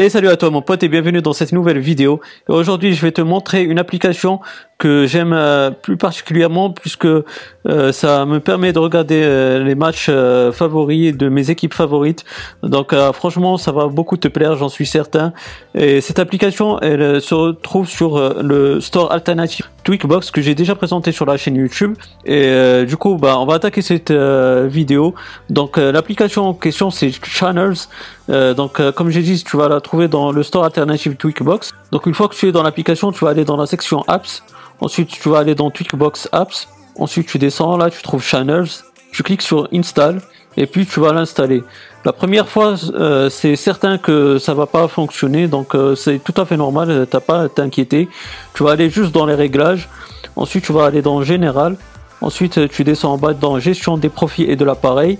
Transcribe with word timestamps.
Et 0.00 0.10
salut 0.10 0.28
à 0.28 0.36
toi 0.36 0.50
mon 0.50 0.62
pote 0.62 0.84
et 0.84 0.88
bienvenue 0.88 1.22
dans 1.22 1.32
cette 1.32 1.50
nouvelle 1.50 1.80
vidéo. 1.80 2.20
Aujourd'hui 2.46 2.94
je 2.94 3.02
vais 3.02 3.10
te 3.10 3.20
montrer 3.20 3.64
une 3.64 3.80
application 3.80 4.38
que 4.78 5.06
j'aime 5.06 5.32
euh, 5.32 5.70
plus 5.70 5.96
particulièrement 5.96 6.70
puisque 6.70 7.04
euh, 7.04 7.92
ça 7.92 8.24
me 8.26 8.38
permet 8.38 8.72
de 8.72 8.78
regarder 8.78 9.20
euh, 9.24 9.62
les 9.62 9.74
matchs 9.74 10.08
favoris 10.52 11.16
de 11.16 11.28
mes 11.28 11.50
équipes 11.50 11.74
favorites. 11.74 12.24
Donc 12.62 12.94
franchement 13.12 13.58
ça 13.58 13.72
va 13.72 13.88
beaucoup 13.88 14.16
te 14.16 14.28
plaire 14.28 14.56
j'en 14.56 14.68
suis 14.68 14.86
certain. 14.86 15.32
Et 15.74 16.00
cette 16.00 16.18
application 16.18 16.78
elle 16.80 17.20
se 17.20 17.34
retrouve 17.34 17.88
sur 17.88 18.42
le 18.42 18.80
store 18.80 19.12
alternatif 19.12 19.70
Tweakbox 19.82 20.30
que 20.30 20.40
j'ai 20.40 20.54
déjà 20.54 20.74
présenté 20.74 21.12
sur 21.12 21.26
la 21.26 21.36
chaîne 21.36 21.56
YouTube. 21.56 21.94
Et 22.24 22.84
du 22.86 22.96
coup 22.96 23.16
bah 23.16 23.36
on 23.38 23.46
va 23.46 23.54
attaquer 23.54 23.82
cette 23.82 24.12
vidéo. 24.12 25.14
Donc 25.50 25.76
l'application 25.76 26.48
en 26.48 26.54
question 26.54 26.90
c'est 26.90 27.10
Channels. 27.24 27.88
donc 28.28 28.80
comme 28.92 29.10
j'ai 29.10 29.22
dit 29.22 29.42
tu 29.42 29.56
vas 29.56 29.68
la 29.68 29.80
trouver 29.80 30.08
dans 30.08 30.30
le 30.30 30.42
store 30.42 30.64
alternatif 30.64 31.18
Tweakbox. 31.18 31.72
Donc 31.90 32.06
une 32.06 32.14
fois 32.14 32.28
que 32.28 32.34
tu 32.34 32.48
es 32.48 32.52
dans 32.52 32.62
l'application 32.62 33.10
tu 33.12 33.24
vas 33.24 33.30
aller 33.30 33.44
dans 33.44 33.56
la 33.56 33.66
section 33.66 34.04
Apps 34.06 34.42
Ensuite, 34.80 35.08
tu 35.08 35.28
vas 35.28 35.38
aller 35.38 35.54
dans 35.54 35.70
Tweakbox 35.70 36.28
Apps. 36.32 36.68
Ensuite, 36.98 37.26
tu 37.26 37.38
descends 37.38 37.76
là, 37.76 37.90
tu 37.90 38.02
trouves 38.02 38.22
Channels. 38.22 38.68
Tu 39.12 39.22
cliques 39.22 39.42
sur 39.42 39.68
Install 39.72 40.20
et 40.56 40.66
puis 40.66 40.86
tu 40.86 41.00
vas 41.00 41.12
l'installer. 41.12 41.62
La 42.04 42.12
première 42.12 42.48
fois, 42.48 42.74
euh, 42.94 43.30
c'est 43.30 43.56
certain 43.56 43.96
que 43.96 44.38
ça 44.38 44.54
va 44.54 44.66
pas 44.66 44.88
fonctionner, 44.88 45.46
donc 45.46 45.74
euh, 45.74 45.94
c'est 45.94 46.18
tout 46.18 46.34
à 46.36 46.44
fait 46.44 46.56
normal. 46.56 47.06
T'as 47.10 47.20
pas 47.20 47.42
à 47.42 47.48
t'inquiéter. 47.48 48.08
Tu 48.54 48.64
vas 48.64 48.72
aller 48.72 48.90
juste 48.90 49.12
dans 49.12 49.24
les 49.24 49.34
réglages. 49.34 49.88
Ensuite, 50.36 50.64
tu 50.64 50.72
vas 50.72 50.86
aller 50.86 51.02
dans 51.02 51.22
Général. 51.22 51.76
Ensuite, 52.20 52.68
tu 52.68 52.84
descends 52.84 53.12
en 53.12 53.18
bas 53.18 53.34
dans 53.34 53.58
Gestion 53.60 53.96
des 53.96 54.08
profits 54.08 54.44
et 54.44 54.56
de 54.56 54.64
l'appareil. 54.64 55.18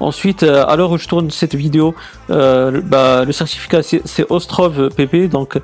Ensuite, 0.00 0.42
euh, 0.42 0.64
à 0.66 0.76
l'heure 0.76 0.90
où 0.90 0.98
je 0.98 1.06
tourne 1.06 1.30
cette 1.30 1.54
vidéo, 1.54 1.94
bah, 2.28 3.24
le 3.24 3.32
certificat 3.32 3.82
c'est 3.82 4.30
Ostrov 4.30 4.88
PP, 4.90 5.28
donc 5.28 5.58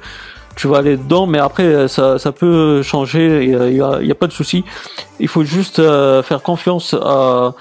tu 0.57 0.69
vas 0.69 0.79
aller 0.79 0.97
dedans, 0.97 1.27
mais 1.27 1.39
après 1.39 1.65
euh, 1.65 1.89
ça, 1.89 2.19
ça 2.19 2.33
peut 2.33 2.83
changer, 2.83 3.45
il 3.45 4.05
n'y 4.05 4.11
a, 4.11 4.15
pas 4.15 4.27
de 4.27 4.33
souci. 4.33 4.65
Il 5.21 5.29
faut 5.29 5.45
juste 5.45 5.79
euh, 5.79 6.23
faire 6.23 6.43
confiance 6.43 6.95
à, 6.95 7.55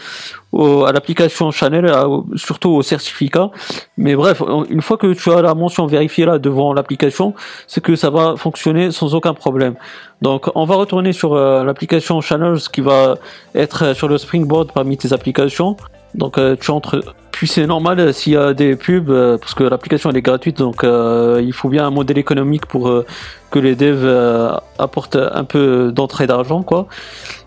l'application 0.53 1.49
Chanel, 1.49 1.91
surtout 2.35 2.69
au 2.69 2.83
certificat. 2.83 3.49
Mais 3.97 4.15
bref, 4.15 4.43
une 4.69 4.81
fois 4.81 4.97
que 4.97 5.11
tu 5.13 5.31
as 5.31 5.41
la 5.41 5.55
mention 5.55 5.87
vérifiée 5.87 6.25
là 6.25 6.37
devant 6.37 6.73
l'application, 6.73 7.33
c'est 7.65 7.81
que 7.81 7.95
ça 7.95 8.11
va 8.11 8.35
fonctionner 8.37 8.91
sans 8.91 9.15
aucun 9.15 9.33
problème. 9.33 9.73
Donc 10.21 10.51
on 10.53 10.65
va 10.65 10.75
retourner 10.75 11.11
sur 11.11 11.33
euh, 11.33 11.63
l'application 11.63 12.21
Channels 12.21 12.59
qui 12.71 12.81
va 12.81 13.15
être 13.55 13.93
sur 13.95 14.07
le 14.07 14.19
Springboard 14.19 14.71
parmi 14.71 14.95
tes 14.95 15.11
applications. 15.11 15.75
Donc 16.13 16.39
tu 16.59 16.69
entres 16.69 17.01
c'est 17.47 17.65
normal 17.65 17.99
euh, 17.99 18.13
s'il 18.13 18.33
y 18.33 18.37
a 18.37 18.53
des 18.53 18.75
pubs, 18.75 19.09
euh, 19.09 19.37
parce 19.37 19.53
que 19.53 19.63
l'application 19.63 20.09
elle 20.09 20.17
est 20.17 20.21
gratuite, 20.21 20.57
donc 20.57 20.83
euh, 20.83 21.41
il 21.43 21.53
faut 21.53 21.69
bien 21.69 21.85
un 21.85 21.89
modèle 21.89 22.17
économique 22.17 22.65
pour 22.65 23.03
que 23.51 23.59
les 23.59 23.75
devs 23.75 24.59
apportent 24.79 25.17
un 25.17 25.43
peu 25.43 25.91
d'entrée 25.91 26.27
d'argent, 26.27 26.63
quoi. 26.63 26.87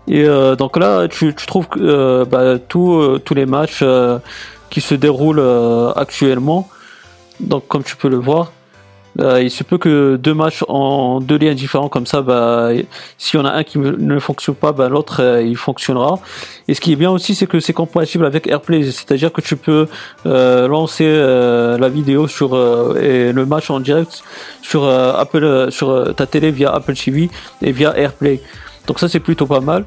Et 0.07 0.25
donc 0.57 0.77
là, 0.77 1.07
tu, 1.09 1.33
trouves 1.35 1.67
bah, 1.75 2.57
tous 2.59 3.33
les 3.35 3.45
matchs 3.45 3.83
qui 4.69 4.79
se 4.79 4.95
déroulent 4.95 5.43
actuellement. 5.97 6.69
Donc 7.41 7.67
comme 7.67 7.83
tu 7.83 7.97
peux 7.97 8.07
le 8.07 8.15
voir, 8.15 8.53
euh, 9.19 9.41
il 9.41 9.49
se 9.49 9.63
peut 9.63 9.77
que 9.77 10.15
deux 10.15 10.33
matchs 10.33 10.63
en 10.67 11.19
deux 11.19 11.37
liens 11.37 11.53
différents 11.53 11.89
comme 11.89 12.05
ça, 12.05 12.21
bah, 12.21 12.69
s'il 13.17 13.39
y 13.39 13.43
en 13.43 13.45
a 13.45 13.51
un 13.51 13.63
qui 13.63 13.79
ne 13.79 14.19
fonctionne 14.19 14.55
pas, 14.55 14.71
bah, 14.71 14.89
l'autre 14.89 15.21
euh, 15.21 15.41
il 15.41 15.57
fonctionnera. 15.57 16.19
Et 16.67 16.73
ce 16.73 16.81
qui 16.81 16.93
est 16.93 16.95
bien 16.95 17.09
aussi, 17.09 17.33
c'est 17.33 17.47
que 17.47 17.59
c'est 17.59 17.73
compatible 17.73 18.25
avec 18.25 18.47
AirPlay, 18.47 18.83
c'est-à-dire 18.83 19.31
que 19.31 19.41
tu 19.41 19.55
peux 19.55 19.87
euh, 20.25 20.67
lancer 20.67 21.07
la 21.07 21.89
vidéo 21.89 22.27
sur 22.27 22.55
et 22.97 23.31
le 23.31 23.45
match 23.45 23.69
en 23.69 23.79
direct 23.79 24.23
sur 24.61 24.87
Apple, 24.87 25.67
sur 25.71 26.13
ta 26.15 26.25
télé 26.25 26.51
via 26.51 26.73
Apple 26.73 26.93
TV 26.93 27.29
et 27.61 27.71
via 27.71 27.97
AirPlay. 27.97 28.41
Donc 28.85 28.99
ça 28.99 29.09
c'est 29.09 29.19
plutôt 29.19 29.45
pas 29.45 29.61
mal. 29.61 29.85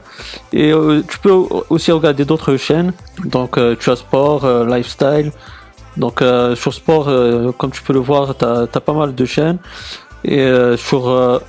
Et 0.53 0.73
tu 1.09 1.19
peux 1.19 1.33
aussi 1.69 1.93
regarder 1.93 2.25
d'autres 2.25 2.57
chaînes. 2.57 2.93
Donc 3.25 3.59
tu 3.79 3.91
as 3.91 3.97
sport, 3.97 4.47
lifestyle. 4.65 5.33
Donc 6.01 6.23
euh, 6.23 6.57
sur 6.57 6.73
sport, 6.73 7.09
euh, 7.09 7.53
comme 7.53 7.71
tu 7.71 7.83
peux 7.83 7.93
le 7.93 8.01
voir, 8.01 8.35
tu 8.37 8.45
as, 8.45 8.67
pas 8.67 8.93
mal 8.95 9.15
de 9.15 9.25
chaînes. 9.27 9.59
Et 10.25 10.41
euh, 10.41 10.77
sur 10.77 11.41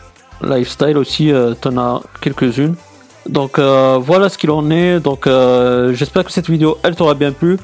lifestyle 0.44 0.98
aussi, 0.98 1.32
tu 1.62 1.68
en 1.70 1.78
as 1.78 2.02
quelques-unes. 2.20 2.76
Donc 3.28 3.60
voilà 3.60 4.30
ce 4.30 4.38
qu'il 4.38 4.52
en 4.52 4.70
est. 4.70 5.00
Donc 5.00 5.28
j'espère 5.94 6.26
que 6.26 6.32
cette 6.32 6.50
vidéo 6.50 6.78
elle 6.84 6.96
t'aura 6.96 7.16
bien 7.16 7.32
plu. 7.32 7.58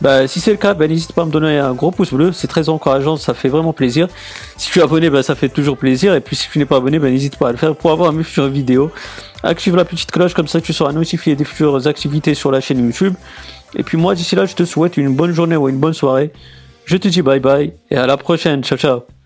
Bah, 0.00 0.28
si 0.28 0.38
c'est 0.38 0.52
le 0.52 0.58
cas, 0.58 0.74
bah, 0.74 0.86
n'hésite 0.86 1.12
pas 1.12 1.22
à 1.22 1.24
me 1.24 1.32
donner 1.32 1.58
un 1.58 1.72
gros 1.72 1.90
pouce 1.90 2.12
bleu, 2.12 2.30
c'est 2.30 2.46
très 2.46 2.68
encourageant, 2.68 3.16
ça 3.16 3.34
fait 3.34 3.48
vraiment 3.48 3.72
plaisir. 3.72 4.06
Si 4.56 4.70
tu 4.70 4.78
es 4.78 4.82
abonné, 4.82 5.10
bah, 5.10 5.24
ça 5.24 5.34
fait 5.34 5.48
toujours 5.48 5.76
plaisir. 5.76 6.14
Et 6.14 6.20
puis 6.20 6.36
si 6.36 6.48
tu 6.48 6.60
n'es 6.60 6.66
pas 6.66 6.76
abonné, 6.76 7.00
n'hésite 7.00 7.36
pas 7.36 7.48
à 7.48 7.52
le 7.52 7.58
faire 7.58 7.74
pour 7.74 7.90
avoir 7.90 8.12
mes 8.12 8.22
futures 8.22 8.46
vidéos. 8.46 8.92
Active 9.42 9.74
la 9.74 9.84
petite 9.84 10.12
cloche, 10.12 10.34
comme 10.34 10.46
ça 10.46 10.60
tu 10.60 10.72
seras 10.72 10.92
notifié 10.92 11.34
des 11.34 11.44
futures 11.44 11.84
activités 11.88 12.34
sur 12.34 12.52
la 12.52 12.60
chaîne 12.60 12.78
YouTube. 12.78 13.14
Et 13.76 13.82
puis 13.82 13.96
moi, 13.96 14.14
d'ici 14.14 14.34
là, 14.34 14.46
je 14.46 14.54
te 14.54 14.64
souhaite 14.64 14.96
une 14.96 15.14
bonne 15.14 15.32
journée 15.32 15.56
ou 15.56 15.68
une 15.68 15.78
bonne 15.78 15.94
soirée. 15.94 16.32
Je 16.84 16.96
te 16.96 17.08
dis 17.08 17.22
bye 17.22 17.40
bye 17.40 17.74
et 17.90 17.96
à 17.96 18.06
la 18.06 18.16
prochaine. 18.16 18.64
Ciao, 18.64 18.78
ciao. 18.78 19.17